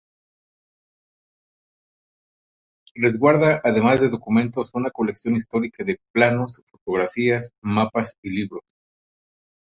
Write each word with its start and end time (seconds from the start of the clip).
Resguarda 2.95 3.61
además 3.63 4.01
de 4.01 4.09
documentos, 4.09 4.71
una 4.73 4.89
colección 4.89 5.35
histórica 5.35 5.83
de 5.83 5.99
planos, 6.11 6.63
fotografías, 6.71 7.53
mapas 7.61 8.17
y 8.23 8.31
libros. 8.31 8.63